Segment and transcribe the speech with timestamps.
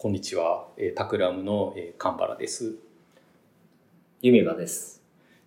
[0.00, 2.76] こんにちは、えー、タクラムの、えー、神原です。
[4.22, 5.02] ゆみばです。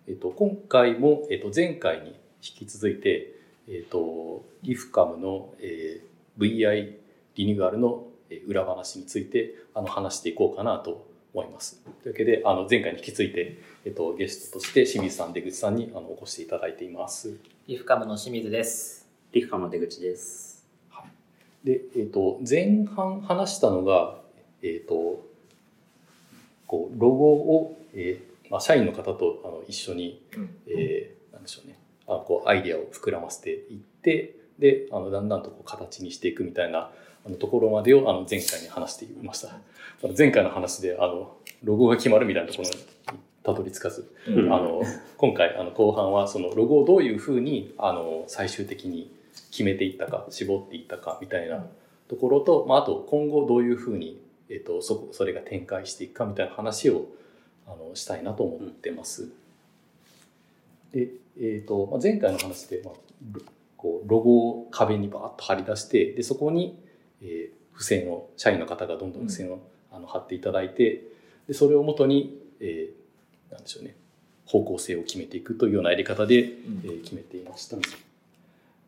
[0.06, 2.08] えっ、と今回もえっ、と前回に
[2.42, 3.32] 引き続いて
[3.66, 6.98] えっ、とリフカムの、えー、VI
[7.34, 11.82] リニューアルのえー裏話についてあの話していこうかなと思います。
[12.02, 17.38] というわけであの前回に引き続いてえっ、とゲストとして清水さん出口さんにあのお越しいただいています。
[17.68, 19.08] リフカムの清水です。
[19.32, 20.66] リフカの出口です。
[21.64, 24.20] で、えっと前半話したのが、
[24.62, 25.24] えっと
[26.66, 30.22] こうロゴを、えーまあ、社員の方とあの一緒に、
[30.66, 31.78] えーなんでしょうね。
[32.06, 36.90] あこうアイディアを膨らませていってであのだんだんとこう形にしていくみたいな
[37.24, 39.56] あのところまでをあの前回に話していました。
[40.16, 42.74] 前回の話であのロゴが決まるみたいなところに
[43.42, 44.52] たどり着かず、うん。
[44.52, 44.82] あの
[45.16, 49.12] 今回あの後半はそのロゴをどういうふうにあの最終的に
[49.50, 51.64] 決めていったか絞っていったかみたいな
[52.08, 54.20] ところと、まあ、あと今後どういうふうに、
[54.52, 57.06] えっとそこそれが展開していくかみたいな話を
[57.66, 59.28] あのしたいなと思ってます。
[60.92, 61.08] で、
[61.40, 62.94] えっとまあ、前回の話で、まあ、
[63.32, 63.40] ロ
[63.76, 66.78] こうロゴを壁にバーッと貼り出してでそこに、
[67.22, 69.58] えー付箋を社員の方がどんどん付箋を、
[69.90, 71.04] あの貼っていただいて
[71.48, 73.96] でそれをもとに、えーなんでしょうね
[74.44, 77.78] 方向性を決めていくというようなやり方で、えー決めていました。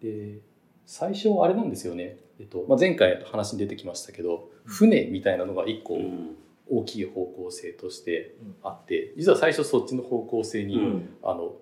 [0.03, 0.39] で
[0.87, 6.37] 最初あれなんですよね、えっとまあ、前回話に出てきましたけど船みたいなのが一個うん。
[6.67, 11.09] 大きい方向性としてあって実は最初そっちの方向性に、うん。
[11.23, 11.57] あの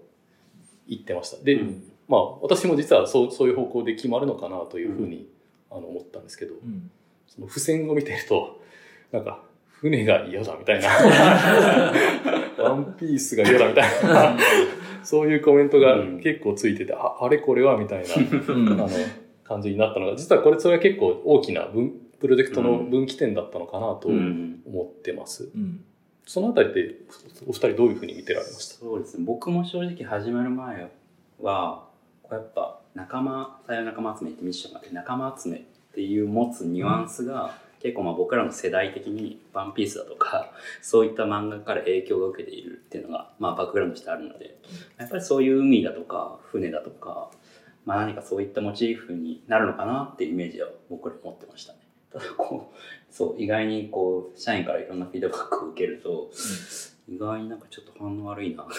[0.86, 1.42] 行ってました。
[1.42, 1.82] で、うん。
[2.08, 5.28] まあ私も実はそうそういう方向で決まるのかなというふうに、
[5.70, 6.54] あの思ったんですけど
[7.26, 8.60] その付箋を見てると
[9.10, 10.88] なんか船が嫌だみたいな。
[12.62, 14.38] ワンピースが嫌だみたいな。
[15.02, 16.20] そういうコメントがうん。
[16.20, 18.68] 結構ついてて、ああれこれはみたいなうん。
[18.68, 18.88] あの
[19.42, 24.62] 感じになったのが実はこれそれは結構大きな分プロジェクトの分岐点だったのかなとうん。
[24.66, 25.84] 思ってます、うん。
[26.24, 26.96] そのあたりって
[27.46, 28.74] お二人どういうふうに見てられました？
[28.76, 29.24] そうですね。
[29.26, 30.88] 僕も正直始まる前
[31.40, 31.88] は、
[32.22, 35.60] こうやっぱ仲間、採用仲間集めってミッションがあって、仲間集めっ
[35.94, 44.56] ていう持つニュアンスが、結構まあ僕らの世代的にワンピースだとか、 そういった漫画から影響が受けているっていうのが、まあバックグラウンドとしてあるので、
[44.98, 47.30] やっぱりそういう海だとか、船だとか、
[47.84, 51.80] まあ何かそういったモチーフになるのかなっていうイメージは僕ら持ってましたね。
[52.12, 52.76] た だこう、
[53.12, 56.30] そう、意外にこう、社員からいろんなフィードバックを受けると、
[57.08, 58.66] 意外になんかちょっと反応悪いな、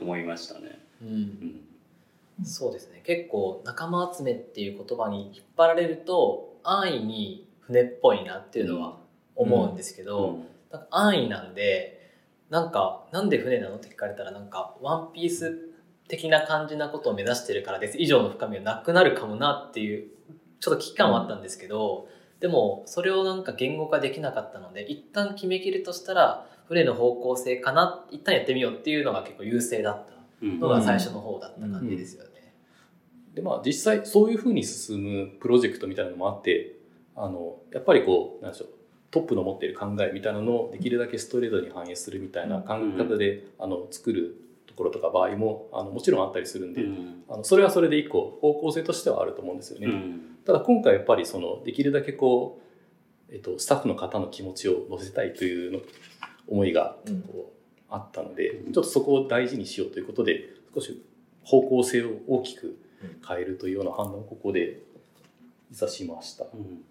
[0.00, 0.78] 思いましたね。
[1.02, 1.08] うん。
[1.08, 2.44] うん。
[2.44, 3.02] そうですね。
[3.04, 8.98] 結構仲間集めっていう言葉に引っ張られると安易に船っぽいなっていうのは
[9.34, 10.38] 思うんですけど、
[10.70, 12.12] なんか安易なんで
[12.50, 15.68] なんかなんで船なのって聞かれたらなんかワンピース
[16.08, 17.98] 的な感じなことを目指してるからです。
[17.98, 20.08] 以上の深みはなくなるかもなっていう
[20.60, 22.08] ちょっと危機感はあったんですけど、
[22.40, 30.60] でもそれをなんか言語化できなかったので一旦決めきるとしたら船の方向性かな一旦やってみようっていうのが結構優勢だったうん。
[30.60, 32.54] のが最初の方だった感じですよね。
[33.34, 36.76] でまあ実際そういうふうに進むプロジェクトみたいなのもあって
[37.16, 38.68] あのやっぱりこうなんでしょう
[39.10, 44.47] トップの持っている考えみたいなのをできるだけストレートに反映するみたいな考え方で、あの作ると
[44.78, 47.22] ころとか場合もあのもちろんあったりするんで、うん。
[47.28, 49.86] あのそれはそれで一個方向性としてはあると思うんですよね。
[49.86, 50.20] うん。
[50.44, 52.60] ただ今回やっぱりそのできるだけこ
[53.30, 55.80] う、えっと、スタッフの方の気持ちを乗せたいというの
[56.46, 57.22] 思いがうん。
[57.22, 57.58] こう
[57.90, 61.02] あったので、ちょっとそこを大事にしようということで少し
[61.42, 62.78] 方向性を大きく
[63.26, 64.82] 変えるというような判断をここで
[65.70, 66.44] 実はしました。
[66.44, 66.84] うん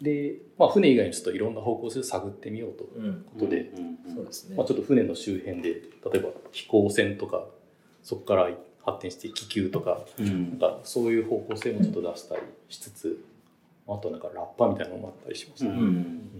[0.00, 2.84] で、まあ、船以外にちょっといろんな方向性を探ってみようと。
[2.84, 3.24] いううん。
[3.24, 4.14] ことで、うん。
[4.14, 4.56] そうですね。
[4.56, 5.80] まあ、ちょっと船の周辺で例
[6.14, 7.46] えば飛行船とか
[8.02, 8.50] そこから
[8.84, 10.50] 発展して気球とかうん。
[10.50, 13.24] なんかそういう方向性もちょっと出したりしつつ、
[13.88, 15.70] あとなんかラッパみたいなのもあったりしました。
[15.70, 15.78] ううん。
[15.78, 16.30] ん。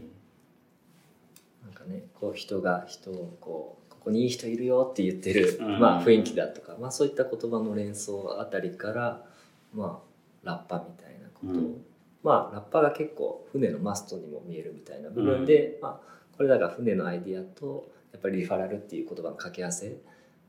[1.64, 5.80] なんかね、こう人が人をこう、ここにいい人いるよって言ってる、うん。
[5.80, 9.26] まあ雰囲気だとか、まあそういった言葉の連想あたりから、
[9.74, 10.00] ま
[10.44, 11.84] あラッパみたいなことを、うん
[12.22, 19.96] まあラッパが結構船のマストにも見えるみたいな部分で、まあこれだから船のアイディアと、やっぱりリファラルっていう言葉の掛け合わせ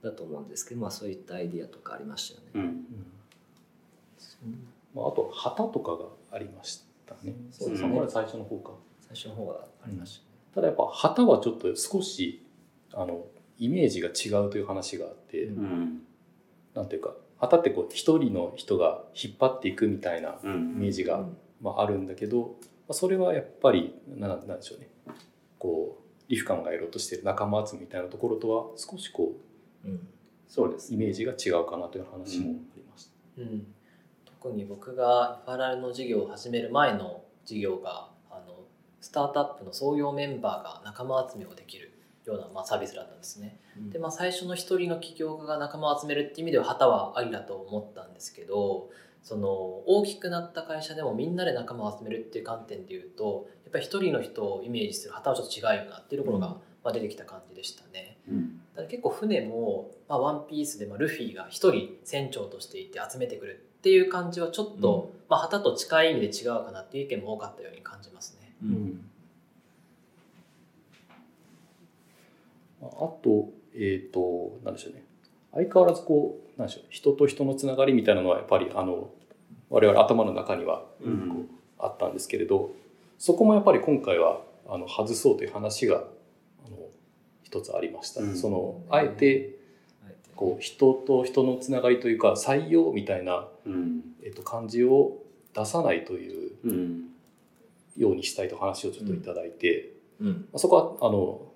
[0.04, 2.72] だと思うんですけど、まあそういったアイディアとかありましたよね。
[4.44, 7.34] うんまあ、あと旗とかがありましたね。
[7.52, 8.72] そうですねこれ最初の方か。
[9.02, 10.28] 最初の方はありましたね。
[10.56, 12.44] ただやっぱ旗はちょっと少し
[12.94, 13.26] あの
[13.58, 16.02] イメージが違うという話があって、うんうん
[16.76, 22.46] なんていうか旗ってこう一人の人が引っ張っていくみたいなうイんメージが、うんまあ、あるんだけど、ま
[22.90, 24.90] あ、それはやっぱりななんでしょうね。
[25.58, 29.34] こうリフカンがやろうとしている仲間集めみたいなところとは少しこ
[29.84, 30.08] うん。
[30.48, 30.92] そうです。
[30.92, 33.42] うイメージが違うかなという話もありました。
[33.42, 33.68] うん、
[34.26, 38.66] 特に僕がリファラルの授業を始める前の事業があの
[39.00, 41.94] スタートアップの創業メンバーが仲間集めをできる
[42.26, 43.60] ような、まあ、サービスだったんですね。
[43.92, 48.90] で、まあ、最初の一人の起業家が仲間を集めるっていう意味では旗はありだと思ったんですけど
[49.24, 56.48] その大きくなった会社でもみんなで仲間を集めるっていう観点でいうとやっぱり一人の人をイメージする旗はちょっと違うよなっていうところが、
[56.84, 58.18] まあ、出てきた感じでしたね。
[58.30, 68.56] うんだから結構船も、まあ、ワンピースで、まあ、ルフィが一人船長としていて集めてくるっていう感じはちょっと、まあ、旗と近い意味で違うかなっていう意見も多かったように感じますね。
[68.64, 69.10] うん
[72.82, 72.86] あ
[73.22, 75.04] と、えっ、と、なんでしょうね。
[75.54, 79.10] 相変わらずこう、なんでしょう、人と人のつながりみたいなのはやっぱり、あの、
[79.70, 81.50] 我々頭の中にはうん。
[81.80, 82.72] あったんですけれど、
[83.18, 86.04] そこもやっぱり今回は、あの、外そうという話が、
[86.66, 86.78] あの、
[87.44, 88.22] 一つありました。
[88.22, 88.36] うん。
[88.36, 89.56] その、あえて、
[90.36, 94.02] こう、人と人のつながりというか、採用みたいな、うん。
[94.24, 95.18] えっ、と、感じを
[95.54, 97.10] 出さないといううん。
[97.98, 100.28] ようにしたいと話をちょっといただいて、うん。
[100.28, 101.52] まあそこは、あの、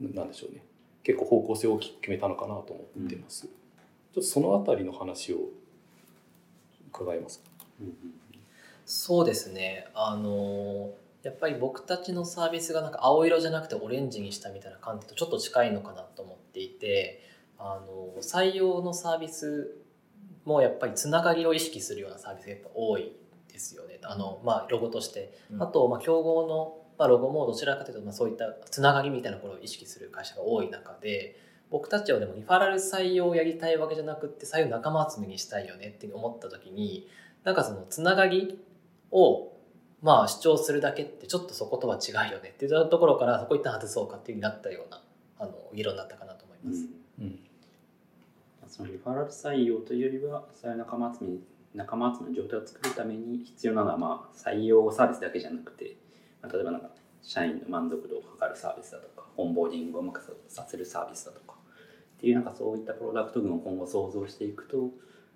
[0.00, 0.65] なんでしょうね。
[1.06, 3.42] 結構方向性を大きく決めたのかなと思っています。
[3.42, 5.38] ちょっとそのあたりの話を
[6.92, 7.44] 伺いますか？
[8.84, 9.86] そうですね。
[9.94, 10.90] あの
[11.22, 17.22] やっぱり僕たちのサービスがなんか青色じゃなくてオレンジにしたみたいな観点とちょっと近いのかなと思っていて
[17.56, 19.76] あの採用のサービス
[20.44, 23.12] もやっぱりつながりを意識するようなサービスがやっぱ多い
[23.52, 24.00] ですよね。
[24.02, 25.38] あの、まあ、ロゴとして。
[25.52, 25.62] うん。
[25.62, 31.40] あとまあ競合のまあロゴもどちらかというとまあそういったつながりみたいなことを意識する会社が多い中で
[31.70, 37.08] 僕たちはでもリファラル採用をやりたいわけじゃなくって採用仲間集めにしたいよねって思った時に
[37.44, 38.58] なんかそのつながり
[39.10, 39.52] を
[40.02, 45.02] まあ主張するだけってちょっとそことは違うよねっていうところからそこ一旦外そうかっていうふうになったような
[45.38, 46.86] あの議論だったかなと思います。
[47.20, 47.38] うん。
[48.68, 51.38] そのリファラル採用というよりはそういう仲間集め
[51.74, 56.05] 仲間集めの状態を作るために必要なのはまあ採用サービスだけじゃなくて、まあ、
[56.52, 56.90] 例えばなんか
[57.22, 61.54] 社員の満足度を測るサービスだとかオンボーディングをうまくさせるサービスだとか
[62.16, 64.90] っていうなんかそういったプロダクト群を今後想像していくと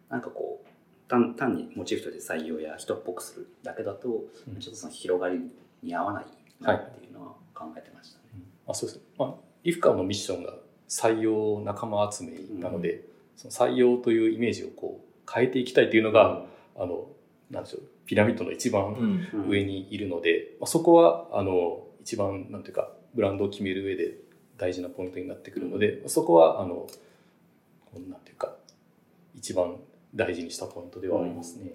[0.09, 0.71] なんかこう
[1.11, 4.61] 単単にモチーフとして採用や人っぽくするだけだと、うん。
[4.61, 5.41] ちょっとその広がり
[5.83, 6.25] に合わない
[6.61, 8.25] なっていうのは考えてましたね。
[8.69, 9.01] あそうです。
[9.19, 9.35] まあ、
[9.65, 10.55] リフカのミッションが
[10.89, 13.05] 採用仲間集めなので、
[13.37, 16.45] その採用というイメージをこう変えていきたいというのが、
[16.77, 17.09] あの、
[17.51, 24.17] なんでしょう、ピラミッドの一番うんうん上にいるので、まあ、そこは、あの、一番、なんていうか、ブランドを決める上で
[24.59, 26.89] 大事なポイントになってくるので、そこは、あの、こ
[28.05, 28.57] うなんていうか、
[29.37, 29.77] 一番
[30.13, 31.71] 大事にしたポイントではありますね。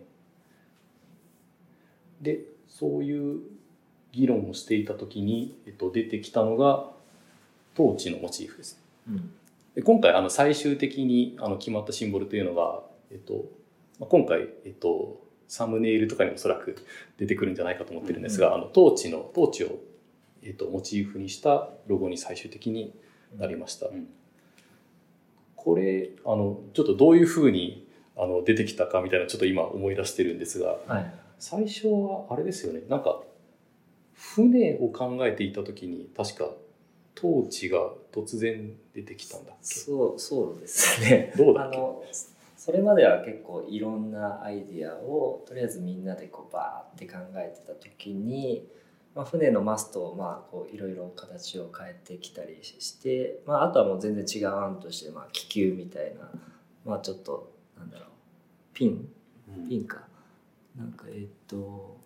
[2.19, 3.39] で、そういう
[4.11, 6.91] 議論をしていたときに、えっと、出てきたのが、
[7.79, 8.83] 統治のモチーフです。
[9.07, 9.31] うん
[9.73, 12.81] で今回あの最終的にあの決まったシンボルというのが、
[13.11, 13.43] えっと
[13.99, 16.75] まあ、今回、えっと、サムネイルとかにおそらく
[17.18, 19.80] 出てくるんじゃないかと思ってるんですが、あの統治の統治を、
[20.44, 22.94] えっと、モチーフにしたロゴに最終的に
[23.38, 23.88] なりました。
[23.88, 24.07] うん。
[25.56, 31.13] これあのちょっとどういうふうにあの出てきたかみたいなちょっと今思い出してるんですがはい。
[31.39, 32.81] 最初はあれですよね。
[32.88, 33.21] なんか
[34.13, 36.50] 船を考えていた時に確か
[37.18, 41.33] 統治が突然出てきたんだそうそうですね。
[41.38, 41.77] どうだっけ？
[42.65, 48.67] それまでは結構いろんなアイディアをとりあえずみんなでこうバーって考えてた時に、
[49.13, 56.27] まあ、船のマストをまあこういろいろ形を変えてきたりして、まあ、あとはもう全然違う案としてまあ気球みたいな、
[56.86, 58.07] まあ、ちょっとなんだろう
[58.74, 59.10] ピン？
[59.48, 59.69] うん。
[59.69, 60.01] ピンか。
[60.75, 61.98] なんかえっと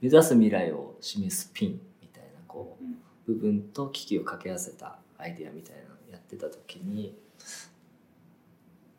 [0.00, 2.94] 目指す未来を示すピンみたいなこううん。
[3.26, 7.18] 部分と機器を掛け合わせたアイデアみたいなのをやってた時に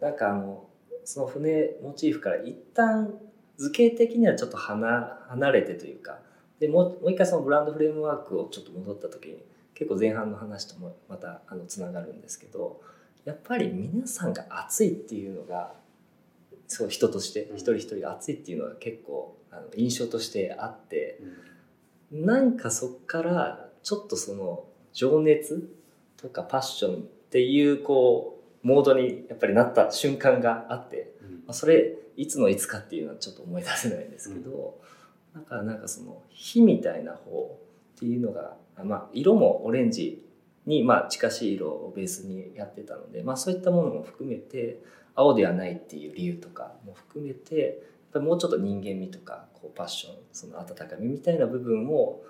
[0.01, 0.65] なんかあの
[1.05, 3.13] その船モチーフから一旦
[3.57, 6.19] 図形的にはちょっと離離れてというか
[6.59, 9.37] でもうもう一回そのブランドフレームワークをちょっと戻った時に
[9.73, 12.81] 結構前半の話ともまたあのつながるんですけど
[13.25, 15.73] やっぱり皆さんが熱いっていうのが
[16.67, 21.17] そう人としてうん一人一人が熱いっていうのが結構あの印象としてあって。
[21.21, 21.51] うん
[22.11, 25.71] なんかそっからちょっとその情熱
[26.17, 31.31] とかパッションっていうこうモードにやっぱりなった瞬間があって、うん。
[31.31, 34.79] まあ、それいつのいつかっていうのはちょっと思い出せないんですけど、
[35.33, 37.59] だからなんかその火みたいな方
[37.95, 40.25] っていうのが、あまあ、色もオレンジ
[40.65, 44.81] にまあ近しい色をベースにやってたので、まあ、そういったものも含めて
[45.15, 47.73] 青ではないっていう理由とかも含めてやっ
[48.13, 52.21] ぱりもうちょっと人間味とかこうパッションその温かみみたいな部分を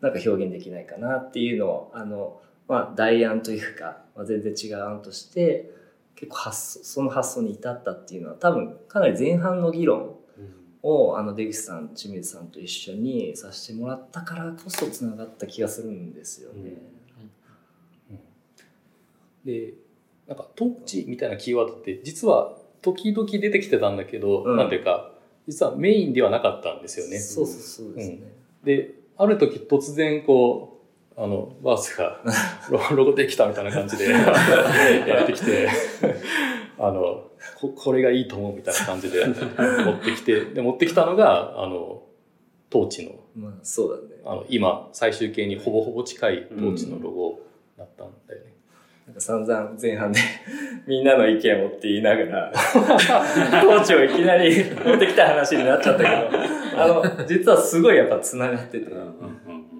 [0.00, 5.70] なんか表現できないかなっていうのをあの、まあ、代案というか、まあ、全然違う案として
[6.14, 16.72] 結構発想その発想に至ったっていうのは多分かなり前半の議論うんをあの出口さん清水さんと一緒にさせてもらったからこそつながった気がするんですよね。
[19.44, 19.74] で
[20.26, 25.12] なんか統治みたいなキーワードって実は時々出てきてたんだけど、うんなんていうか
[25.46, 27.18] 実はメインではなかったんですよね。
[27.18, 28.18] そうそうそうですね。
[28.64, 30.73] である時突然こう
[31.16, 32.20] あのバースが
[32.70, 34.10] ロ ロゴできたみたいな感じで
[35.06, 35.68] やってきて
[36.78, 37.30] あの
[37.60, 39.32] ここれがいいと思うみたいな感じで持
[39.92, 42.02] ってきてで持ってきたのがあの
[42.72, 44.20] 統治のまあそうだね。
[44.24, 47.40] あの今最終形にほぼほぼ近い統治のロゴ
[47.78, 48.54] だったんだよね。
[49.06, 50.20] なんか散々前半で
[50.86, 52.52] みんなの意見をって言いながら、
[53.62, 58.86] 統治をいきなり持ってきた話になっちゃったけど、あの、実はすごいやっぱ繋がってて。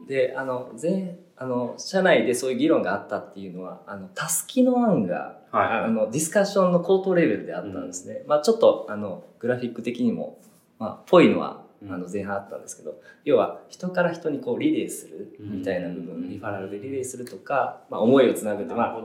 [0.07, 5.69] で、あの、前、あの、社内でそういう議論があったっていうのは、あの、たすきの案が、はい。
[5.85, 8.23] あの、ディスカッションの口頭レベルであったんですね。
[8.26, 10.38] まあちょっと、あの、グラフィック的にも、
[10.79, 16.29] まあ、ぽいのは、あの前半あったんですけど、要は人から人にこうリレーするみたいな部分、うん。
[16.31, 19.03] リファラルでリレーするとか、まあ、思いをつなぐって、まあ、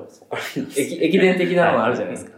[0.77, 2.37] 駅駅伝的なのもあるじゃないですか。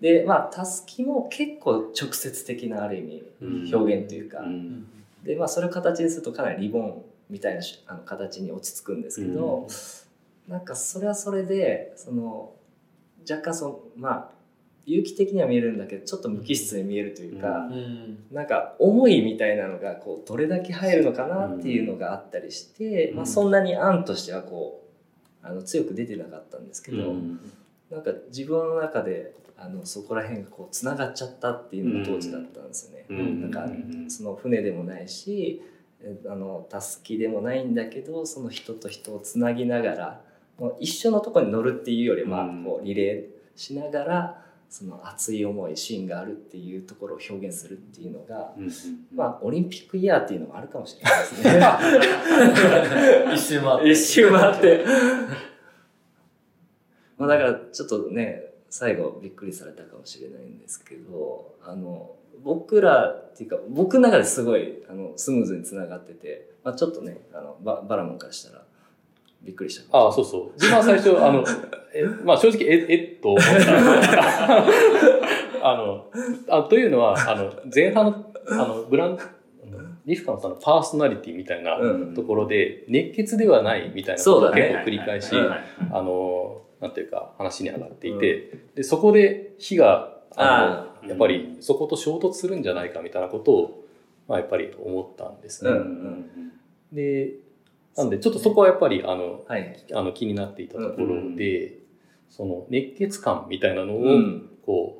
[0.00, 4.86] で、まあ、たすきも結構直接的なある意味表現というか、うん。
[5.24, 9.66] で、まあ、それを形にするとかなりリボンみたいなしあの形に落ち着くんですけど、
[10.46, 12.52] なんかそれはそれで、その、
[13.28, 14.30] 若干その、まあ、
[14.84, 18.18] 有機的には見えるんだけど、ちょっと無機質に見えるというか、うん。
[18.30, 23.16] なんか思いみたいなのがこうどれだけ入るのかなっていうのがあったりして、うん。
[23.16, 24.84] まあ、そんなに案としてはこ
[25.42, 27.40] うあの強く出てなかったんですけど、うん。
[27.90, 33.06] なんか自分の中であのそこら辺がこうつながっちゃったっていうのが当時だったんですよね。
[33.08, 33.40] うん。
[33.40, 34.10] なんかうん。
[34.10, 35.72] その船でもないしえ
[36.28, 40.20] あのたすきでもないんだけどその人と人をつなぎながら
[40.58, 48.70] もう一緒のところに乗るっていうよりは、うんこうリレーしながらその熱い思い芯があるっていうところを表現するっていうのが、うん
[49.14, 51.60] まあオリンピックイヤーっていうのもあるかもしれないですね。
[53.34, 54.84] 一周回って 一周回って。
[57.18, 68.64] まあだからちょっとね、最後びっくりされたかもしれないんですけど、あの、僕らっていうか、僕の中ですごいあのスムーズにつながってて、まあちょっとね、あのババラモンからしたら
[69.42, 70.52] びっくりしたああ、そうそう。
[70.54, 71.44] 自分は最初、あの、
[71.94, 74.64] えまあ正直、え、えっと思った。
[75.70, 76.06] あの、
[76.48, 79.18] あというのは、あの、前半の、あの、ブラン、
[80.06, 85.52] リフカのさんのパーソナリティみたいなうんところで、熱血ではないみたいなことを結構繰り返し、うん
[85.94, 93.84] あの、なんていうか話に上がっていて、で、そこで火が、ああの、やっぱりそこと衝突するんじゃないかみたいなことを、
[94.28, 95.70] まあやっぱり思ったんですね。
[95.70, 96.52] ううんん
[96.92, 97.34] で、
[97.96, 99.84] なんでちょっとそこはやっぱり、あの、はい。
[99.94, 101.72] あの気になっていたところで、う
[102.28, 104.48] その熱血感みたいなのを、うん。
[104.66, 104.98] こ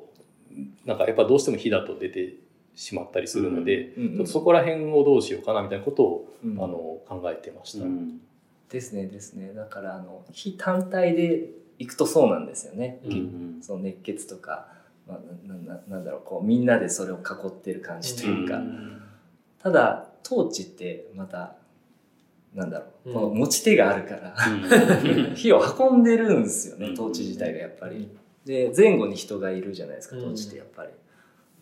[0.55, 2.35] うなんかやっぱどうしても火だと出て
[2.75, 7.85] しまったりするので、うんちょっとそこら辺をどうしようかなみたいなことを、うんあの考えてました。
[7.85, 8.21] うん
[8.69, 9.53] ですねですね。
[9.53, 11.49] だからあの非単体で
[11.83, 12.99] 行くとそうなんですよね。
[13.05, 14.67] うんその熱血とか、
[15.07, 15.19] まあ、
[15.89, 18.61] なんだろうこうみんなでそれを囲ってる感じというか、
[19.59, 21.55] ただトーチってまた
[22.53, 23.13] なんだろう、うん。
[23.13, 24.35] この持ち手があるから
[25.27, 25.35] うん。
[25.35, 26.95] 火を運んでるんですよねうん。
[26.95, 28.07] トーチ自体がやっぱり。
[28.45, 30.89] で前後に人がいるじゃないですかトーチってやっぱり。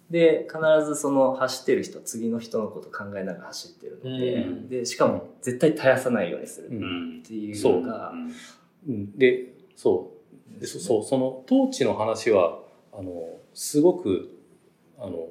[0.10, 4.68] で必ずその走ってる人次の人のこと考えながら走ってるので,、うん。
[4.70, 8.14] でしかも絶対絶やさないようにするううんんっていうそうのが、
[8.88, 8.92] う。
[8.92, 9.18] ん。
[9.18, 10.11] でそ
[10.62, 12.60] うでそそうその統治の話は
[12.94, 14.30] あのすごく
[15.00, 15.30] あの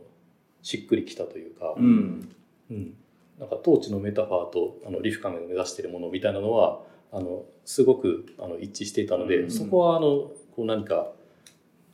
[0.62, 2.28] しっくりきたというか、うん。
[2.70, 2.94] うん。
[3.38, 6.80] なんか統治のメタファーとあのリフカメが目指しているものみたいなのは
[7.12, 9.50] あのすごくあの一致していたので、うん。
[9.50, 11.12] そこはあのこう何か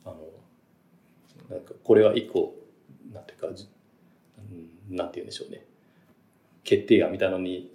[0.05, 0.16] あの
[1.50, 2.55] なんかこれは一個
[3.12, 3.47] なんていうか、
[4.90, 5.64] なんて言うんでしょうね。
[6.64, 7.71] 決定案みたいなのに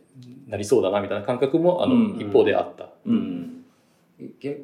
[0.47, 2.19] なりそうだなみたいな感覚もあの、うん。
[2.19, 2.89] 一方であった。
[3.05, 3.41] うん。
[3.41, 3.60] 逆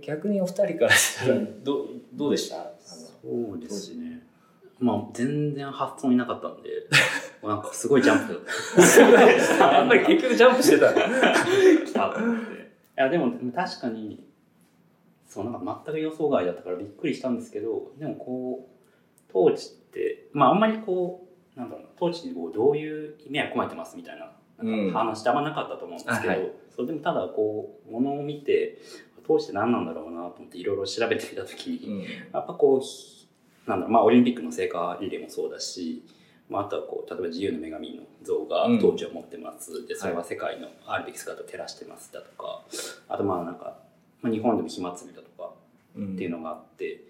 [0.02, 2.72] 逆にお二人からしたらどうどうでした？
[2.80, 3.20] そ
[3.56, 4.24] うですね。
[4.80, 6.70] まあ全然発想になかったんで
[7.44, 8.46] なんかすごいジャンプ。
[9.60, 12.52] やっぱり結局ジャンプしてた来たと思って。
[12.54, 12.56] い
[12.96, 14.24] やでも確かに
[15.26, 18.70] そうなんか全く予想外だったからびっくりしたんですけどでもこ
[19.34, 24.32] う統治ってまああんまりこうなんだろうな統治にこうどういう意味合い込めてますみたいな
[24.64, 26.52] なんか話ってあんまなかったと思うんですけど、あはい。
[26.76, 28.78] そうでもただこうものを見て
[29.28, 33.28] 統治って何なんだろうなと思っていろいろ調べてみた時に、やっぱこうひ
[33.66, 36.04] なんだろうまあオリンピックの聖火リレーもそうだし
[36.50, 38.78] まあ、あとはこう例えば自由の女神の像がうん。
[38.78, 42.62] 統治を持ってます、でそれは世界のあるべき姿を照らしてますだとか
[43.10, 43.78] あとまあなんか、
[44.22, 45.52] まあ、日本でも火祭りだとか
[45.96, 46.14] うん。
[46.14, 47.04] っていうのがあって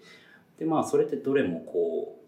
[0.58, 2.18] でまあそれってどれもこ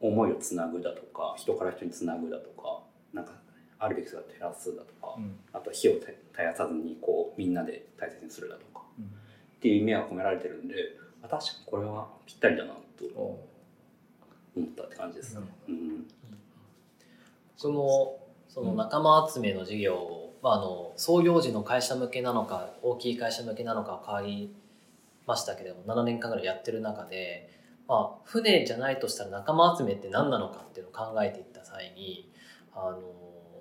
[0.00, 2.80] 思いをつなぐだとか人から人につなぐだとか
[3.14, 3.32] なんか
[3.78, 5.36] あるべき姿を照らすだとか、うん。
[5.52, 8.75] あと火を絶やさずにこうみんなで大切にするだとかうん
[9.66, 10.74] っていう意味が込められてるんで
[11.22, 13.44] あ確かにこれはぴったりだなとお
[14.56, 15.34] 思ったって感じです。
[15.34, 15.42] ね。
[15.68, 16.06] うん。
[17.62, 24.54] 僕もその仲間集めの事業を、まあ、あの創業時の会社向けなのか大きい会社向けなのか変わり
[25.26, 27.50] ましたけれども7年間ぐらいやってる中で、
[27.88, 32.30] まあ、船じゃないとしたら仲間集めって何なのかっていうのを考えていった際に
[32.72, 33.00] あの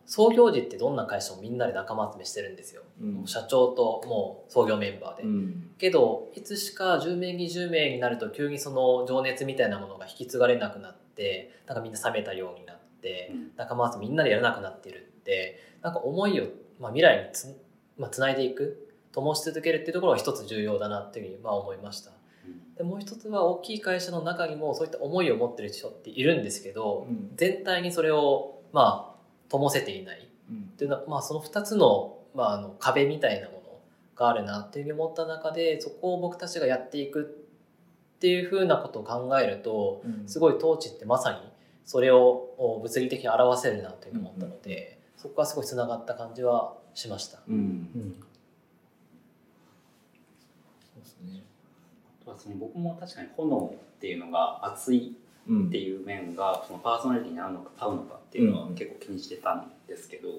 [0.05, 3.27] 創業時ってどんな会社もみんなで仲間集めしてるんですよ、うん。
[3.27, 5.23] 社長ともう創業メンバーで。
[5.23, 5.71] うん。
[5.77, 13.51] けどいつしか10名20名になると急にその情熱みたいなものが引き継がれなくなってなんかみんな冷めたようになってうん。
[13.57, 16.45] 仲間集めみんなでやらなくなっているってなんか思いを、
[16.79, 17.47] まあ、未来につ、
[17.97, 22.11] まあ、つないでいく灯し続けるっていうところが一つ重要だなっていうふうにまあ思いました。
[22.77, 27.31] でもう一つは大きい会社の中にもそういった思いを持ってる人っているんですけどうん。
[27.35, 29.14] 全体にそれをまあ
[29.49, 30.29] 灯せていない。
[30.49, 30.57] うん。
[30.73, 33.61] っていうのは、まあ、その2つの,、まあ、あの壁みたいなもの
[34.15, 37.45] があるなっていうふうに思った中でそこを僕たちがやっていく
[38.15, 40.27] っていうふうなことを考えるとうん。
[40.27, 41.37] すごい統治ってまさに
[41.85, 47.39] それを物理的に表せるなというふうに思ったので、そこがすごいつながった感じはしました。
[47.47, 47.55] うん。
[47.55, 48.15] うん。
[50.93, 51.43] そうですね。
[52.21, 60.35] あとはその僕も確かに炎っていうのが熱いうんっていう面がそのパーソナリティに合うのか合うのかっていうのはうん結構気にしてたんですけど、ま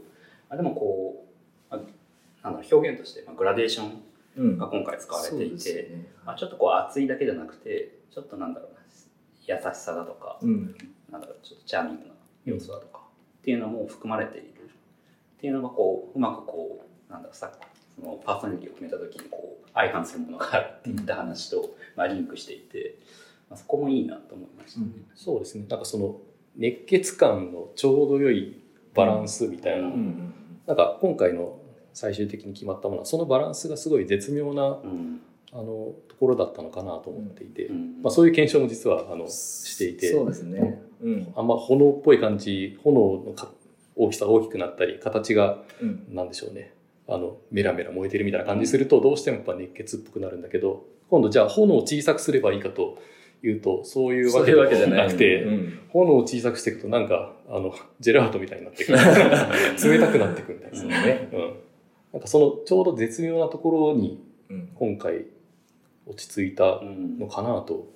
[0.50, 1.26] あ、でもこ
[1.70, 4.02] う、まあ、なんだろう表現として、まあ、グラデーション
[4.36, 4.58] うん。
[4.58, 6.06] が今回使われていて、ですね。
[6.24, 8.80] まあ、ちょっとこう熱いだけじゃなくてちょっとなんだろうな
[9.46, 10.74] 優しさだとか、うん。
[11.10, 12.12] なんだろうちょっとチャーミングな
[12.44, 13.00] 要素だとか、
[13.38, 14.46] っていうのも含まれている。
[15.36, 17.52] っていうのがこううまくこうなんだろうさ
[17.94, 22.96] そのパーソナリティを決めた時にこう相反するものがあるっていった話と、まあ、リンクしていて、
[23.48, 24.86] まあ、そこもいいなと思いましたね。
[25.14, 25.66] そうですね。
[25.68, 26.20] なんかその
[26.56, 28.62] 熱血感のちょうど良い
[28.94, 29.92] バランスみたいな、うん。
[29.92, 30.34] うん
[30.66, 31.60] なんか今回の
[31.94, 35.20] 最終的に決まったものはそのバランスがすごい絶妙なうん。
[35.52, 38.02] あのところだったのかなと思っていて、うん。
[38.02, 40.12] まあ、そういう検証も実はあのしていて。
[40.12, 40.82] そうですね。
[41.00, 41.32] うん。
[41.36, 43.50] あんま炎っぽい感じ炎のか
[43.94, 46.14] 大きさが大きくなったり形がうん。
[46.14, 46.76] なんでしょうね。
[47.08, 52.98] あのメラメラ燃えてるみたいな感じするとどうしてもやっぱ熱血っぽくなるんだけど今度じゃあ炎を小さくすればいいかと
[53.42, 55.80] いうとそういうわけではなくてうん。
[55.90, 58.98] 炎を小さくしていくとなんかあのジェラートみたいになってくる。
[58.98, 61.28] 冷たくなってくるみたいな、そうね。
[61.32, 61.40] うん、
[62.12, 64.68] なんかそのちょうど絶妙なところにうん。
[64.74, 65.26] 今回
[66.06, 67.88] 落ち着いたうんのかなと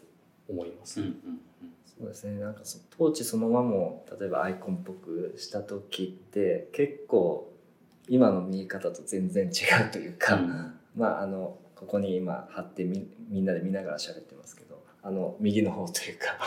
[0.49, 1.01] 思います。
[1.01, 1.41] うんうん
[2.01, 2.41] そうですね。
[2.41, 7.53] なんかそトーチそのままも例えばアイコンっぽくした時って結構
[8.09, 9.49] 今の見え方と全然違
[9.87, 10.73] うというか、うん。
[10.97, 14.70] まああのここに今貼ってみみんなで見ながら喋ってますけど
[15.03, 16.39] あの右の方というか。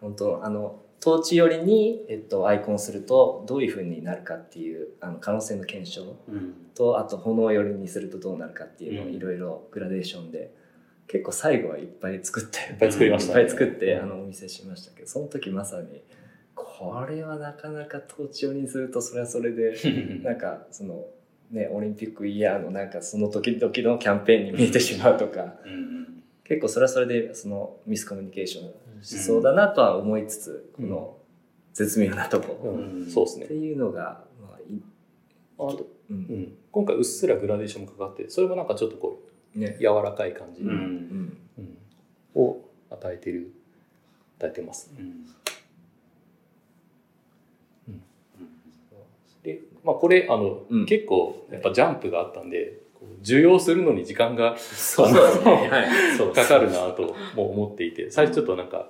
[0.00, 6.16] 本当あのトーチ寄りに、えっと、アイコンするとどういうふうになるかっていうあの可能性の検証。
[6.28, 6.54] うん。
[6.74, 9.14] とあと炎寄りにするとどうなるかっていうのをうん。
[9.14, 10.52] いろいろグラデーションで
[11.06, 13.42] 結構最後はいっぱい作っていっぱい作りましたね。
[13.42, 16.02] いっぱい作ってあのお見せしましたけどその時まさに
[16.54, 19.74] これはなかなか統治用にするとそれはそれで
[20.22, 21.06] なんかその
[21.52, 25.56] ねオリンピックイヤーのなんかその時々のキャンペーンに見えてしまうとか。
[25.64, 26.17] うん
[26.48, 31.16] 結構それはそれでそのミスコミュニケーションしそうだなとは思いつつこの
[31.74, 32.54] 絶妙なとこ。
[32.64, 33.10] うん。
[33.10, 33.44] そうですね。
[33.44, 34.80] っていうのがまあい
[35.58, 36.18] あと、ううん。
[36.20, 39.22] ん、今回うっすらグラデーションもかかってそれもなんかちょっとこ
[39.54, 39.76] うね。
[39.80, 40.68] 柔らかい感じ、うん。
[40.70, 41.38] うん。
[41.58, 41.78] うん
[42.34, 42.58] を
[42.90, 43.52] 与えてる
[44.38, 44.90] 与えてます。
[44.96, 45.26] うん。
[49.42, 50.86] で、まあ、これあの、うん。
[50.86, 52.80] 結構やっぱジャンプがあったんで
[53.22, 56.34] 受容するのに時間がそうですねはい。
[56.34, 58.88] かかるなとも思っていて最初ちょっとなんか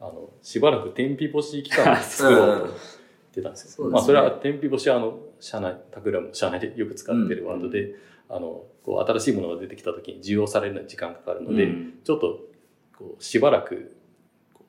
[0.00, 2.76] あのしばらく天日干し期間を作ろうと言っ
[3.34, 3.70] てたんですよ。
[3.70, 3.90] そうですね。
[3.90, 7.94] まあ、それは天日干しはあの社内タクラムの社内でよく使ってるワードで、
[8.28, 11.94] あのこう新しいものが出てきた時に受容されるのに時間かかるので、うん。
[12.04, 12.40] ちょっと
[12.96, 13.96] こうしばらく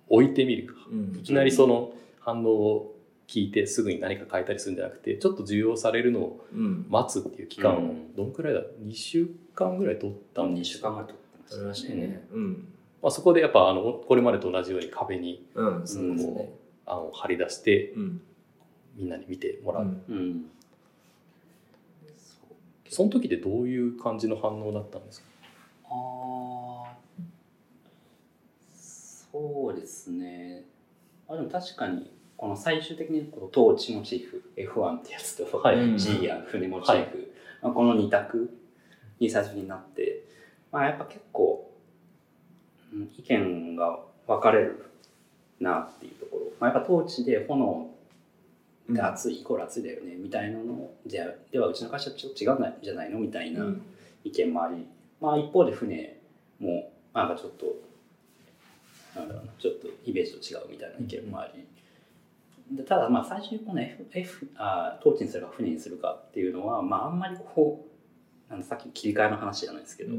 [0.07, 0.75] 置いてみる。
[0.91, 1.19] うん。
[1.19, 2.95] いきなりその反応を
[3.29, 6.85] 聞いてすぐに何か変えたりするんじゃなくてちょっと受容されるのをうん。
[6.89, 11.17] 待つっていう期間をうんどんくらいだ？2週間ぐらい取ったん2です週間ぐらい撮っ
[11.59, 12.27] てまししたたね。
[12.31, 12.67] うん。
[13.03, 15.87] まあ、そこでやっぱあのこれまでと同じように壁にうん。
[15.87, 16.33] そうですね。
[16.33, 18.21] こう案を張り出してうん。
[18.95, 20.03] みんなに見てもらう、うん。
[20.09, 20.45] うん。
[22.89, 25.27] その時でどういう感じの反応だったんですか？
[25.91, 26.93] ああ
[28.73, 30.65] そうですね。
[31.27, 35.75] あでも確かにこの最終的にこのトーチモチーフ F1 ってやつと、はい。
[35.75, 38.57] うん G や船モチーフ、まあ、この2択
[39.19, 40.23] に最初になって、
[40.71, 41.69] まあ、やっぱ結構、
[42.93, 44.85] うん意見が分かれる
[45.59, 47.89] なっていうところ、まあ、やっぱトーチで炎
[48.91, 53.65] が熱いイコール熱いだよねみたいなのじゃではうちの会社ちょっと違うんじゃないのみたいな
[54.23, 54.87] 意見もあり、
[55.19, 56.17] まあ一方で船
[56.59, 57.65] もなんかちょっと
[59.15, 61.78] なんだろうなちょっとイメージと違うみたいな意見もあり、で
[62.87, 67.85] ただまあ最初にこの F, F あトーチにするか船にするかっていうのは、まあ、あんまりこ
[68.49, 70.15] うなんさっき切り替えの話じゃないですけど、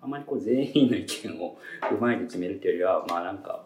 [0.00, 1.58] あんまりこう全員の意見を
[1.92, 3.64] うまいに決めるっていうよりはまあなんか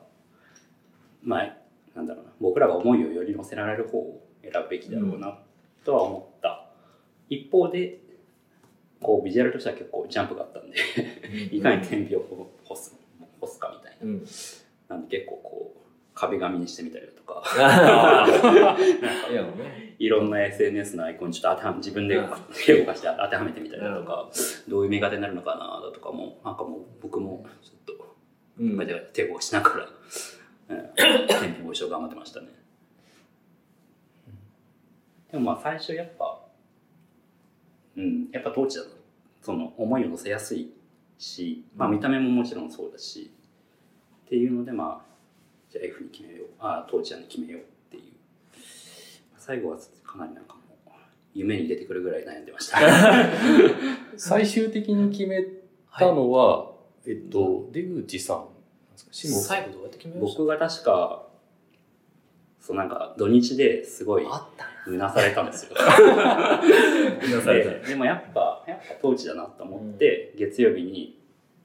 [1.22, 1.56] まあ
[1.94, 5.38] なんだろうな僕らが思いをより乗せられる方を選ぶべきだろうな
[5.84, 6.66] とは思った、
[7.28, 7.98] 一方で
[9.00, 10.76] こうビジュアルとしては結構ジャンプがあったんで
[11.54, 12.94] いかに天秤を干す
[13.40, 14.24] 干すかみたいな、うん。
[14.88, 15.81] なんで結構こう
[16.14, 17.42] 壁紙にしてみたりだとか。
[19.98, 24.28] いろんな SNS のアイコンにちょっと当てはめ自分で動かして当てはめてみたりだとか、
[24.68, 28.16] どういう目が手になるのかなだとかもなんかもう僕もちょっと
[28.58, 28.86] うん。
[29.12, 29.88] 手を動かしながら、
[30.70, 30.90] うん、
[31.26, 32.48] 天秤ご一緒頑張ってましたね。
[35.30, 36.40] でもまあ最初やっぱ、
[37.96, 38.90] うん、やっぱトーチだと
[39.40, 40.72] その思いを乗せやすい
[41.18, 43.32] し、まあ見た目ももちろんそうだし、
[44.26, 45.11] っていうのでまあ、
[45.72, 48.02] じゃあ F に決めよう、ああ、トーチャーに決めようっていう。
[49.38, 50.90] 最後はかなりなんかもう、
[51.34, 52.78] 夢に出てくるぐらい悩んでました。
[54.18, 55.42] 最終的に決め
[55.98, 56.72] たのは、
[57.06, 58.46] えっと、出口さんなん
[58.92, 59.12] ですか？
[59.12, 60.38] 下最後どうやって決めました？
[60.40, 61.26] 僕が確か、
[62.60, 64.70] そうなんか土日ですごいあったな。
[64.86, 65.70] うなされたんですよ。
[65.74, 67.70] うなされた。
[67.70, 71.18] ででもやっぱ、やっぱトーチだなと思って、月曜日に、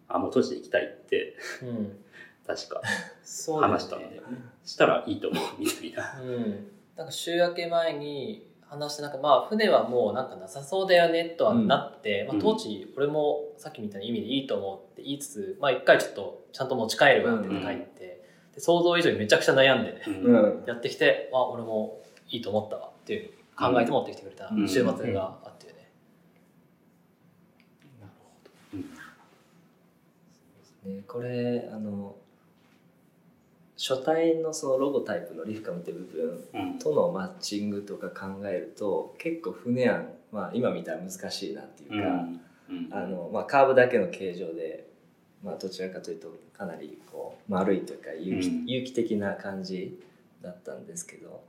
[0.07, 1.99] あ、もうトーチで行きたいって、うん
[2.47, 2.81] 確か。
[3.61, 4.21] 話したんで、
[4.63, 6.21] したらいいと思う、みたいな。
[6.21, 12.39] うん、なんか週明け前に話してなんかまあ船はもうなんかなさそうだよねとはなって、うん。
[12.39, 18.23] まあ、当時俺もさっきみたいな意味でいいと思うって言いつつまあ一回ちょっとちゃんと持ち帰るわって言って帰って、
[18.55, 20.23] で想像以上にめちゃくちゃ悩んでねうん。
[20.25, 20.29] う
[20.63, 25.73] んやってきてあ俺もいいと思ったわっていう考えて持ってきてくれた週末があってね、
[30.83, 32.17] ね、これあの
[33.77, 36.79] 書体のそのロゴタイプのリフカムって部分うん。
[36.79, 42.25] とのマッチングとか考えると結構船案、まあ、今見たら難しいなっていうか、
[42.69, 42.89] うん。
[42.91, 44.89] あのまあ、カーブだけの形状で、
[45.43, 48.65] まあ、どちらかというとかなりこう丸いというか有機,、うん。
[48.65, 49.99] 有機的な感じ
[50.41, 51.43] だったんですけど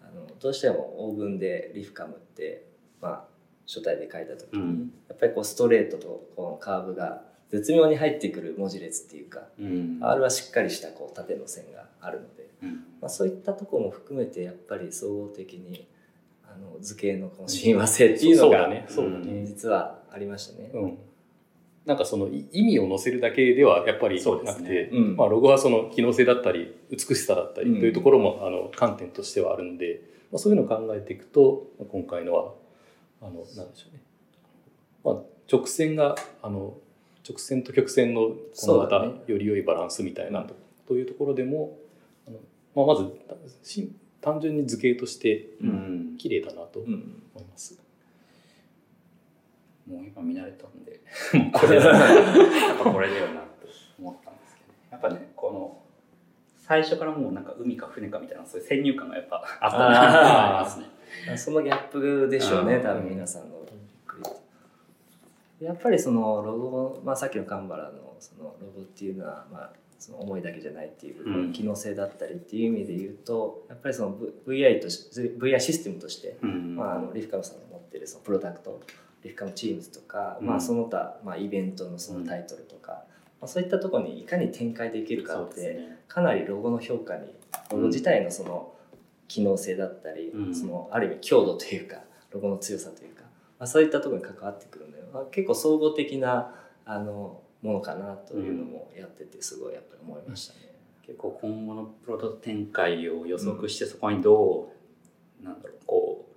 [0.00, 2.64] あのどうしてもオーブンでリフカムって、
[3.00, 3.24] まあ、
[3.66, 4.92] 書体で書いた時に、うん。
[5.08, 12.70] やっぱりこうストレートとこのカーブが絶妙に入ってくる文字列っていうか、うん、R はしっかりしたこう縦の線があるので、うん。
[13.00, 15.86] まあ、そういったところも含めてやっぱり総合的に
[16.44, 19.32] あの図形のこの親和性っていうのが、そうだね。
[19.32, 20.70] ね、実はありましたね。
[20.72, 20.98] うん、
[21.84, 24.68] なんかそのい意味を載せるだけではやっぱりそうですね。
[24.68, 25.16] なくて、うん。
[25.16, 27.80] まあ、ロゴはその機能性だったり美しさだったりうん。
[27.80, 32.54] というところも、あの観点としてはあるので、まあ、そういうのを考えていくとまあ今回のは
[33.20, 34.02] あのなんでしょうね、
[35.04, 35.16] まあ、
[35.50, 36.78] 直線があの
[37.28, 40.54] 直線と曲線のこのまたより良いバランスみたいなと,、
[40.88, 41.78] というところでも
[42.74, 43.12] まあ、まず
[43.62, 45.92] し単純に図形としてうん。
[46.22, 47.76] 綺麗だなと思いうんます。
[49.88, 51.00] もう今見慣れたんで、
[51.52, 51.86] これだ。
[51.86, 53.66] やっぱこれだよなと
[53.98, 55.82] 思ったんですけど、やっぱね、この、
[56.58, 60.86] 最初からもうなんか海か船かみたいな、そういう先入観がやっぱあったなって思いま
[61.26, 61.36] すね。
[61.36, 62.82] そのギャップでしょうね、うん。
[62.82, 63.61] 多分皆さんの
[65.62, 71.52] やっぱりそのロゴ、まあ、さっきのカンバラのそのロゴっていうのは、まあ、その思いだけじゃないっていう、うん。
[71.52, 76.76] 機能性だったりっていう意味で言うとやっぱりその VI とし VI システムとして、うん。
[76.76, 78.80] まあ、あのリフカムさんの持ってるそのプロダクト
[79.22, 80.46] リフカムチームズとか、うん。
[80.48, 83.04] まあ、その他、まあ、イベントのそのタイトルとか、
[83.40, 86.02] まあ、そういったところにいかに展開できるかって。
[86.08, 87.34] かなりロゴの評価に
[87.70, 88.74] ロゴ自体のその
[89.28, 90.54] 機能性だったり、うん。
[90.54, 91.98] そのある意味強度というか
[92.32, 93.22] ロゴの強さというか、
[93.58, 100.72] まあ、そういったところに関わってくるまあ、結構総合的なあのものかなというのもやっててすごいやっぱり思いましたね。
[101.06, 104.72] 結構今後のプロト展開を予測して、そこにど
[105.42, 106.32] う、なんだろう、こう、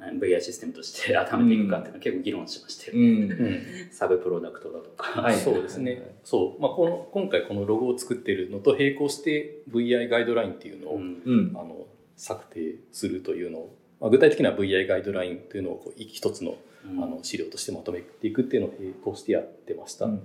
[0.00, 3.00] VR システムとして当てはめていくかっていうのは結構議論しましたよね。
[3.00, 5.22] うんうんサブプロダクトだとか。
[5.22, 6.16] はいそうですね。
[6.22, 6.62] そう。
[6.62, 16.56] まあ、この、今回このロゴを作ってるのと並行して VI ガイドラインっていうのを、うんうんあの、策定するというのを、まあ、具体的には VI ガイドラインというのをこう一つの
[16.86, 17.02] うん。
[17.02, 20.06] あの資料としてまとめていくっていうのを並行してやってました。
[20.06, 20.12] うん。
[20.12, 20.20] ま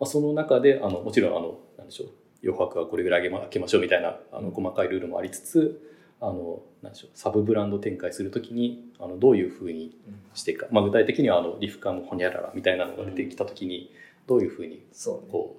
[0.00, 2.08] あ、その中で、あの、もちろん、あの、なんでしょう、
[2.42, 9.96] 余白はこれぐらい上げま開けましょうみたいな、あの、細かいルールもありつつ、あの、なんでしょう、サブブランド展開するときに、あの、どういうふうに
[10.34, 13.92] していくか、まあ、具体的には、あの、リフカムホニャララみたいなのが出てきたときに、
[14.26, 14.82] どういうふうに
[15.32, 15.56] こ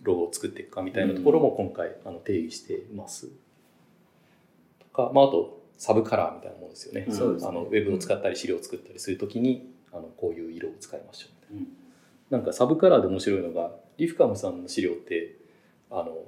[0.00, 3.28] うロゴを作っていくかみたいなところも今回あの定義しています。
[4.78, 7.04] とか、まあ、あとサブカラーみたいなものですよね。
[7.06, 11.60] うんそうですねあのウェブを使ったり資料を作ったりするときにあのこういう色を使いましょうみたいな。
[11.60, 11.84] うん
[12.30, 15.36] なんかサブカラーで面白いのがリフカムさんの資料って
[15.90, 16.24] あの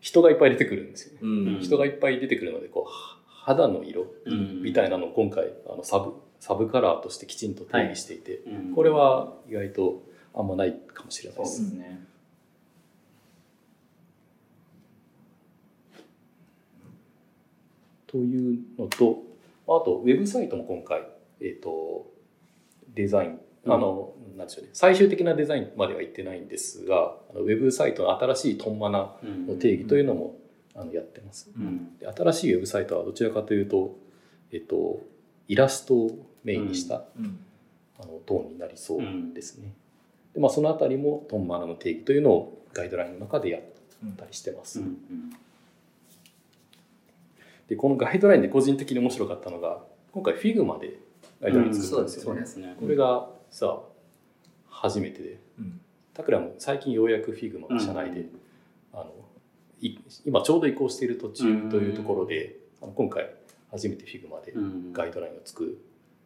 [0.00, 1.18] 人がいっぱい出てくるんですよね。
[1.20, 1.26] う
[1.58, 11.50] ん人がいっぱい出てくるのでこうは肌の色うんみたいなのを今回あのサブサブカラーとしてきちんと定義していて、うんこれは意外とあんまないかもしれないそうで。
[11.50, 12.06] ですすね。
[18.16, 19.22] というのと
[19.66, 21.02] あとウェブサイトも今回、
[21.40, 22.06] えー、と
[22.94, 24.70] デザインあの、なんでしょうね。
[24.72, 29.10] 最終的なデザインまでは行ってないんですがあのウェブサイトの新しいトンマナ
[29.46, 30.36] の定義というのも、
[30.74, 31.50] あのやってます。
[31.56, 31.98] うん。
[31.98, 33.96] で新しいウェブサイトはどちらかというと、
[34.52, 35.00] えっと、
[35.48, 37.38] イラストをメインにした、うん。
[37.98, 39.00] あのトーンになりそう
[39.34, 39.72] ですね。
[40.34, 43.62] でまあ、そのあたりもトンマナの定義というのをガイドラインの中でやっ
[44.16, 44.80] たりしてます。
[44.80, 44.98] うん
[47.68, 50.98] でこのガイドラインで個人的に面白かったのが今回 Figma で
[51.40, 52.76] ガイドライン作ったんですようですね。
[52.78, 53.80] これがさ
[54.68, 55.40] 初めてで。
[55.58, 55.80] うん。
[56.14, 58.30] タクラも最近ようやく Figma の社内で、うん。
[58.92, 59.12] あの
[59.80, 63.30] い今ちょうど移行している途中というところで、あの今回
[63.70, 64.92] 初めて Figma でうん。
[64.92, 65.68] ガイドラインを作っ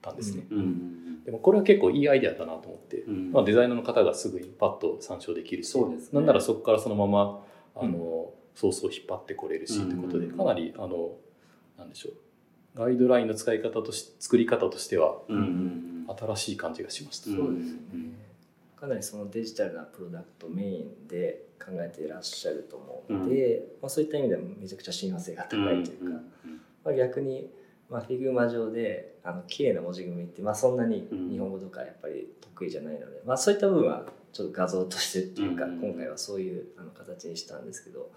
[0.02, 1.24] たんですね、うん。
[1.24, 3.32] でもこれは結構いいアイデアだなと思って、うん。
[3.32, 6.18] まあ、デザイナーの方がすぐにパッと参照できるし、そうですね。
[6.18, 7.44] なんならそこからそのまま
[7.76, 11.12] あの、ソースを引っ張ってこれるし、うんということでかなりあの
[11.80, 12.12] なんでしょう。
[12.78, 18.30] ガイドラインの使い方とし作り方としてはうんうん新しい感じがしました、うんそうですよね。
[18.76, 26.20] かなりそのデジタルなプロダクトをメインで考えていらっしゃると思うので、まあ、そういった意味でもめちゃくちゃ親和性が高いというか、
[26.84, 27.50] まあ、逆に、
[27.90, 35.80] まあ、 Figma 上であの綺麗な文字組みって、まあ、そんなに日本語とかやっぱり得意じゃないので、まあ、そういった部分はちょっと画像としてっていうか、うん。
[35.80, 38.10] 今回はそういうあの形にしたんですけど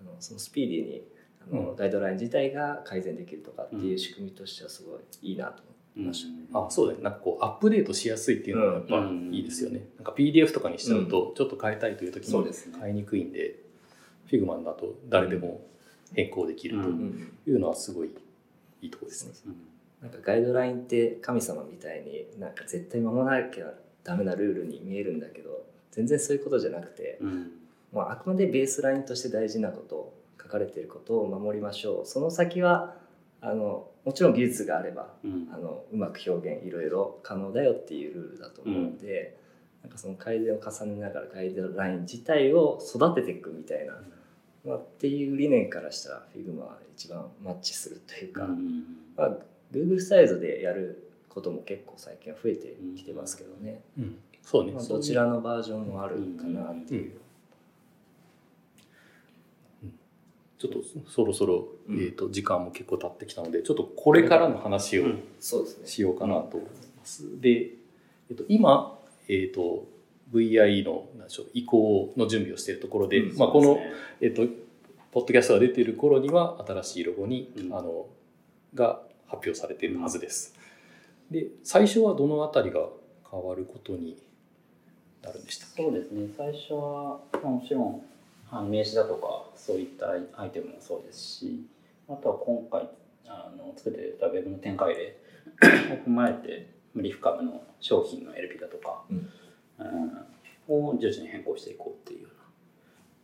[0.00, 1.02] あのそのスピーディーに
[1.40, 1.76] あの、うん。
[1.76, 5.62] ガイドライン自体が改善できるとかっていう仕組みとしてはすごいいいなと
[5.96, 6.44] 思いましたね。
[6.52, 7.02] あそうだね。
[7.02, 9.34] なんかこうアップデートしやすいっていうのがやっぱうん。
[9.34, 12.78] いいですよね、なんか PDF とかにしちゃうとちょっと変えたいという時にそうですね。
[12.80, 13.56] 変えにくいんで
[14.30, 15.60] Figma だと誰でも
[16.14, 17.32] 変更できるうとうん。
[17.46, 18.10] いうのはすごい
[18.80, 19.54] いいところですね、
[20.00, 23.72] なんかガイドラインって神様みたいになんか絶対守らなきゃ
[24.04, 27.18] ダメなルールに見えるんだけど全然そういうことじゃなくて、
[27.92, 30.14] まあ、あくまでベースラインとして大事なこと
[30.48, 32.06] 書かれていることを守りましょう。
[32.06, 32.96] その先は
[33.40, 35.12] あのもちろん技術があれば
[35.52, 39.38] あのうまく表現いろいろ可能だよっていうルールだと思うので、
[39.82, 43.94] なんかその改善を重ねながらガイドライン自体を育てていくみたいな、
[44.64, 48.48] まあ、っていう理念からしたら Figma は一番マッチするというか、
[49.16, 49.36] まあ、
[49.72, 54.18] Google サイズでやることも結構最近は増えてきてますけどね、うん。
[54.42, 57.20] そうね、まあ、どちらのバージョンもあるかなっていう。
[60.58, 61.96] ちょっとそろそろ、うん。
[61.96, 65.06] えー、と時間も結構経ってきたのでちょっとこれからの話を
[65.84, 67.40] しようかなと思います。
[67.40, 67.70] で、
[68.30, 69.86] えっと、今、えっと、
[70.32, 73.38] VI のなんでしょう移行の準備をしているところで、うん。
[73.38, 73.78] まあ、この、
[74.20, 74.42] えっと、
[75.12, 77.74] ポッドキャストが出ている頃には新しいロゴに、うん。
[77.74, 78.06] あの
[78.74, 80.54] が発表されているはずです。
[81.30, 82.80] で最初はどのあたりが
[83.30, 84.16] 変わることに
[85.22, 86.28] なるんでしたそうですね。
[86.36, 88.02] 最初は、まあ、もちろん
[88.50, 91.66] あの名刺だとかそういったアイテムもそうですし
[92.08, 92.88] あとは今回
[93.26, 95.16] あの作ってたウェブの展開例
[95.94, 99.16] を踏まえてリフカムの商品の LP だとか、うん。
[99.78, 100.18] うん
[100.68, 102.28] を徐々に変更していこうっていうよ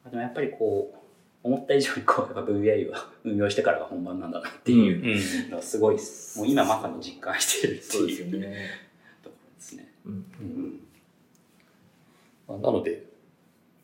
[0.03, 0.11] うな。
[0.11, 0.99] でもやっぱりこう
[1.43, 6.39] 思った以上にこうやっぱ VI は運用してからが本番なんだなっていうのがすごいです。
[6.39, 8.33] もう今まさに実感しているっていう。
[8.33, 8.67] よね。
[9.23, 9.93] ところですね。
[10.07, 10.13] うん。
[10.13, 10.81] うん。
[12.49, 13.05] まあなので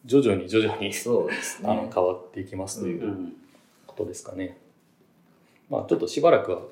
[0.05, 1.91] 徐々に徐々にそうですあのね。
[1.93, 3.33] 変わっていきますといううん
[3.87, 4.59] ことですかね。
[5.69, 6.63] まあちょっとしばらくは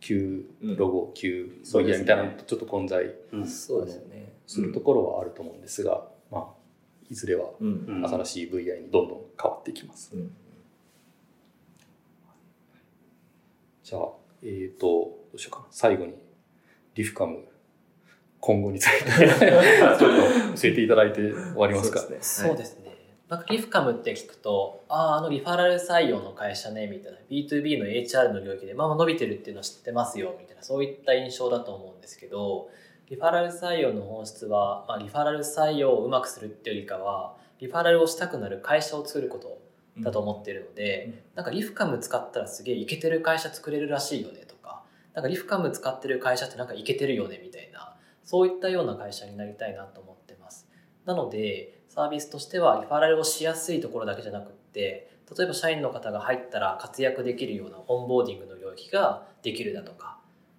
[0.00, 4.32] 旧ロゴ、旧そうですねみたいなのとちょっと混在うんそうですよね。
[4.46, 6.44] するところはあると思うんですが、まあ
[7.10, 7.84] いずれはうん。
[7.88, 10.14] うん新しい VI にどんどん変わっていきます。
[10.14, 10.30] うん
[13.86, 14.02] じゃあ、
[14.42, 15.66] えっ、と、どうしようかな。
[15.70, 16.14] 最後に、
[16.96, 17.46] リフカム、
[18.46, 21.98] 今後について、 ちょっと教えていただいて終わりますか？
[21.98, 22.48] そうですね。
[22.48, 22.86] そうですね。
[23.28, 32.68] なんかリフカムって聞くと、ああ、あのリファラル採用の会社ね、みたいな、B2B の HR の領域で、まあまあ伸びてるっていうのは知ってますよ、みたいな、そういった印象だと思うんですけど、
[33.10, 39.58] リファラル採用の本質は、まあ、リファラル採用をうまくするっていうよりかは、リファラルをしたくなる会社を作ること
[39.98, 47.65] だと思ってるので、なんかリフカム使ったらすげえイケてる会社作れるらしいよねとか、なんかリフカム使ってる会社ってなんかイケてるよねみたいな、
[48.26, 50.68] そういったような会社になりたいなと思ってます。
[51.06, 60.18] なので、サービスとしてはリファラルをしやすいところだけじゃなくって例えば社員の方が入ったら活躍できるようなオンボーディングの領域ができるだとか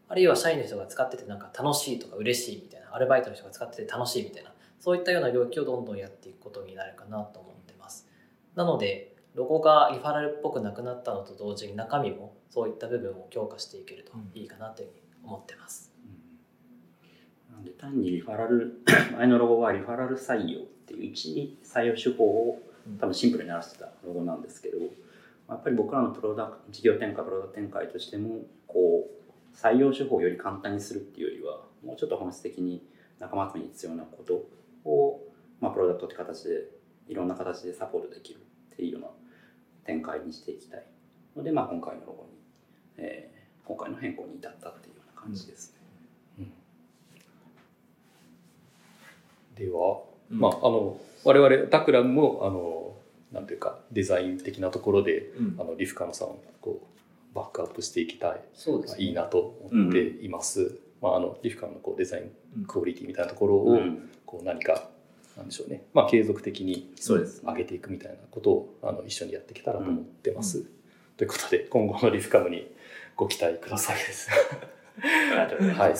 [0.09, 8.07] あるいは社員の人が使っててなんか楽しいとか嬉しいみたいなアルバイトの人が使ってて楽しいみたいなそういったような領域をどんどんやっていくことになるかなと思ってます
[8.55, 15.86] なのでロゴがリファラルっぽくなくなったのと同時に中身もそういった部分を強化していけるといいかなというふうに思ってます、
[17.57, 18.83] なんで単にリファラル
[19.17, 22.61] 前のロゴはリファラル採用っていう一採用手法を
[22.99, 34.47] 多分シンプルに表してたロゴなんですけどやっぱり僕らのプロダク事業展開プロダクト展開としてもこう採用手法をより簡単にするっていうよりはもうちょっと本質的に仲間集めに必要なこと
[34.87, 35.23] を、
[35.59, 36.69] まあ、プロダクトって形で
[37.07, 38.39] いろんな形でサポートできる
[38.73, 39.07] っていうような
[39.83, 40.85] 展開にしていきたい
[41.35, 42.29] ので、まあ、今回のロゴに、
[42.97, 45.76] えー今回の変更に至ったっていうような感じですね。
[49.57, 52.95] では、うんまあ、あの我々タクラムもあの
[53.31, 58.97] なんていうかデザイン的なところで、うんあのリフカノさんをこうバックアップしていきたい、そうですね。
[58.97, 60.79] まあいいなと思っています。
[61.01, 64.89] まあ、あのリフカノのこうデザインクオリティみたいなところを、うんこう何か
[65.37, 70.65] なんでしょうね、まあ、継続的に上げていくみたいなことをあの一緒にやっていけたらと思ってます。
[71.15, 72.69] ということで今後のリフカムに
[73.15, 73.97] ご期待ください。
[75.01, 75.95] ありがとうございはい。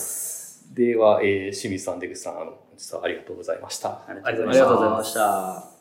[0.74, 3.90] では、えー清水さん出口さんあの本日はありがとうございました。
[4.08, 5.77] ありありがとうありがとうございました。